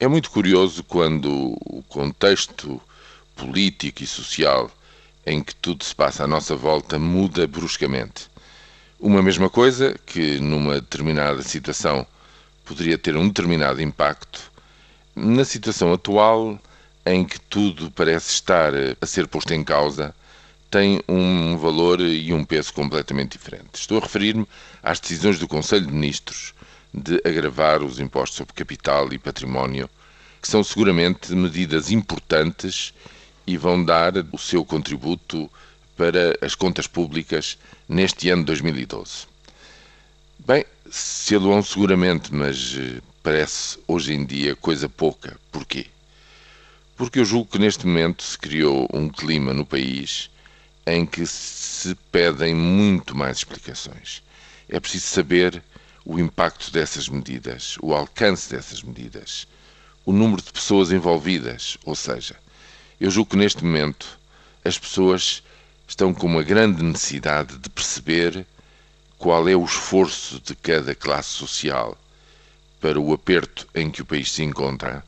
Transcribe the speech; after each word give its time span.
É 0.00 0.06
muito 0.06 0.30
curioso 0.30 0.84
quando 0.84 1.58
o 1.58 1.82
contexto 1.88 2.80
político 3.34 4.04
e 4.04 4.06
social 4.06 4.70
em 5.26 5.42
que 5.42 5.52
tudo 5.52 5.82
se 5.82 5.92
passa 5.92 6.22
à 6.22 6.26
nossa 6.28 6.54
volta 6.54 7.00
muda 7.00 7.48
bruscamente. 7.48 8.30
Uma 9.00 9.20
mesma 9.20 9.50
coisa 9.50 9.98
que 10.06 10.38
numa 10.38 10.74
determinada 10.74 11.42
situação 11.42 12.06
poderia 12.64 12.96
ter 12.96 13.16
um 13.16 13.26
determinado 13.26 13.82
impacto, 13.82 14.52
na 15.16 15.44
situação 15.44 15.92
atual 15.92 16.60
em 17.04 17.24
que 17.24 17.40
tudo 17.40 17.90
parece 17.90 18.30
estar 18.30 18.72
a 19.00 19.04
ser 19.04 19.26
posto 19.26 19.52
em 19.52 19.64
causa, 19.64 20.14
tem 20.70 21.02
um 21.08 21.56
valor 21.56 22.00
e 22.00 22.32
um 22.32 22.44
peso 22.44 22.72
completamente 22.72 23.32
diferentes. 23.32 23.80
Estou 23.80 23.98
a 23.98 24.02
referir-me 24.02 24.46
às 24.80 25.00
decisões 25.00 25.40
do 25.40 25.48
Conselho 25.48 25.86
de 25.86 25.92
Ministros 25.92 26.54
de 26.92 27.20
agravar 27.24 27.82
os 27.82 27.98
impostos 27.98 28.36
sobre 28.36 28.54
capital 28.54 29.12
e 29.12 29.18
património, 29.18 29.88
que 30.40 30.48
são 30.48 30.62
seguramente 30.62 31.32
medidas 31.34 31.90
importantes 31.90 32.94
e 33.46 33.56
vão 33.56 33.84
dar 33.84 34.12
o 34.32 34.38
seu 34.38 34.64
contributo 34.64 35.50
para 35.96 36.38
as 36.40 36.54
contas 36.54 36.86
públicas 36.86 37.58
neste 37.88 38.30
ano 38.30 38.42
de 38.42 38.46
2012. 38.46 39.26
Bem, 40.38 40.64
se 40.90 41.34
aluam 41.34 41.62
seguramente, 41.62 42.32
mas 42.32 42.76
eh, 42.78 43.00
parece 43.22 43.78
hoje 43.86 44.14
em 44.14 44.24
dia 44.24 44.54
coisa 44.56 44.88
pouca. 44.88 45.38
Porquê? 45.50 45.86
Porque 46.96 47.18
eu 47.18 47.24
julgo 47.24 47.50
que 47.50 47.58
neste 47.58 47.86
momento 47.86 48.22
se 48.22 48.38
criou 48.38 48.88
um 48.92 49.08
clima 49.08 49.52
no 49.52 49.66
país 49.66 50.30
em 50.86 51.04
que 51.04 51.26
se 51.26 51.94
pedem 52.10 52.54
muito 52.54 53.16
mais 53.16 53.38
explicações. 53.38 54.22
É 54.68 54.80
preciso 54.80 55.06
saber 55.06 55.62
o 56.08 56.18
impacto 56.18 56.72
dessas 56.72 57.06
medidas, 57.06 57.76
o 57.82 57.94
alcance 57.94 58.48
dessas 58.48 58.82
medidas, 58.82 59.46
o 60.06 60.12
número 60.12 60.40
de 60.40 60.50
pessoas 60.50 60.90
envolvidas, 60.90 61.76
ou 61.84 61.94
seja, 61.94 62.34
eu 62.98 63.10
julgo 63.10 63.32
que 63.32 63.36
neste 63.36 63.62
momento 63.62 64.18
as 64.64 64.78
pessoas 64.78 65.42
estão 65.86 66.14
com 66.14 66.26
uma 66.26 66.42
grande 66.42 66.82
necessidade 66.82 67.58
de 67.58 67.68
perceber 67.68 68.46
qual 69.18 69.46
é 69.50 69.54
o 69.54 69.66
esforço 69.66 70.40
de 70.40 70.54
cada 70.56 70.94
classe 70.94 71.28
social 71.28 71.94
para 72.80 72.98
o 72.98 73.12
aperto 73.12 73.68
em 73.74 73.90
que 73.90 74.00
o 74.00 74.06
país 74.06 74.32
se 74.32 74.42
encontra 74.42 75.04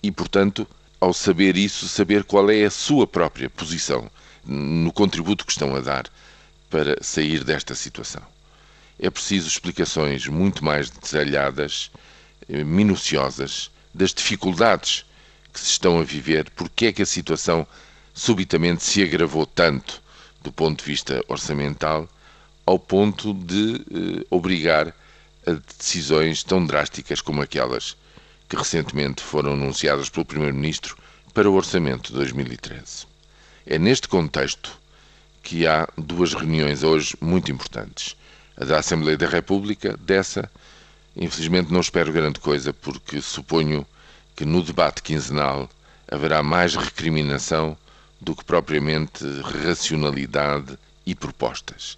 e, 0.00 0.12
portanto, 0.12 0.64
ao 1.00 1.12
saber 1.12 1.56
isso, 1.56 1.88
saber 1.88 2.22
qual 2.22 2.48
é 2.48 2.62
a 2.64 2.70
sua 2.70 3.04
própria 3.04 3.50
posição 3.50 4.08
no 4.44 4.92
contributo 4.92 5.44
que 5.44 5.50
estão 5.50 5.74
a 5.74 5.80
dar 5.80 6.06
para 6.70 7.02
sair 7.02 7.42
desta 7.42 7.74
situação 7.74 8.22
é 9.02 9.08
preciso 9.08 9.48
explicações 9.48 10.26
muito 10.26 10.62
mais 10.62 10.90
detalhadas, 10.90 11.90
eh, 12.48 12.62
minuciosas, 12.62 13.70
das 13.94 14.12
dificuldades 14.12 15.06
que 15.52 15.58
se 15.58 15.70
estão 15.70 15.98
a 15.98 16.04
viver, 16.04 16.50
porque 16.50 16.86
é 16.86 16.92
que 16.92 17.02
a 17.02 17.06
situação 17.06 17.66
subitamente 18.12 18.84
se 18.84 19.02
agravou 19.02 19.46
tanto 19.46 20.02
do 20.42 20.52
ponto 20.52 20.80
de 20.80 20.90
vista 20.90 21.24
orçamental, 21.28 22.08
ao 22.66 22.78
ponto 22.78 23.32
de 23.32 23.76
eh, 23.76 24.26
obrigar 24.30 24.94
a 25.46 25.52
decisões 25.78 26.42
tão 26.42 26.64
drásticas 26.64 27.22
como 27.22 27.40
aquelas 27.40 27.96
que 28.48 28.56
recentemente 28.56 29.22
foram 29.22 29.54
anunciadas 29.54 30.10
pelo 30.10 30.26
Primeiro-Ministro 30.26 30.96
para 31.32 31.48
o 31.48 31.54
orçamento 31.54 32.08
de 32.08 32.18
2013. 32.18 33.06
É 33.66 33.78
neste 33.78 34.08
contexto 34.08 34.78
que 35.42 35.66
há 35.66 35.88
duas 35.96 36.34
reuniões 36.34 36.82
hoje 36.82 37.16
muito 37.20 37.50
importantes 37.50 38.14
da 38.64 38.78
Assembleia 38.78 39.16
da 39.16 39.26
República, 39.26 39.96
dessa, 39.96 40.50
infelizmente 41.16 41.72
não 41.72 41.80
espero 41.80 42.12
grande 42.12 42.38
coisa, 42.38 42.72
porque 42.72 43.20
suponho 43.20 43.86
que 44.36 44.44
no 44.44 44.62
debate 44.62 45.02
quinzenal 45.02 45.68
haverá 46.06 46.42
mais 46.42 46.74
recriminação 46.74 47.76
do 48.20 48.36
que 48.36 48.44
propriamente 48.44 49.24
racionalidade 49.64 50.78
e 51.06 51.14
propostas. 51.14 51.96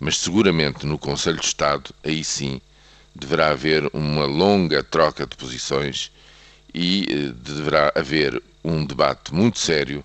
Mas 0.00 0.18
seguramente 0.18 0.84
no 0.84 0.98
Conselho 0.98 1.38
de 1.38 1.46
Estado, 1.46 1.94
aí 2.02 2.24
sim, 2.24 2.60
deverá 3.14 3.50
haver 3.50 3.88
uma 3.92 4.24
longa 4.24 4.82
troca 4.82 5.24
de 5.24 5.36
posições 5.36 6.10
e 6.74 7.06
eh, 7.08 7.32
deverá 7.36 7.92
haver 7.94 8.42
um 8.64 8.84
debate 8.84 9.32
muito 9.32 9.58
sério 9.58 10.04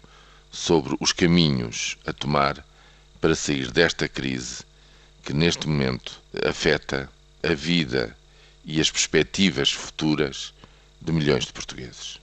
sobre 0.51 0.95
os 0.99 1.11
caminhos 1.11 1.97
a 2.05 2.13
tomar 2.13 2.63
para 3.19 3.33
sair 3.33 3.71
desta 3.71 4.07
crise 4.07 4.66
que 5.27 5.33
neste 5.33 5.67
momento 5.67 6.21
afeta 6.47 7.09
a 7.43 7.53
vida 7.53 8.15
e 8.63 8.79
as 8.79 8.89
perspectivas 8.89 9.69
futuras 9.69 10.53
de 11.01 11.11
milhões 11.11 11.45
de 11.45 11.51
portugueses. 11.51 12.17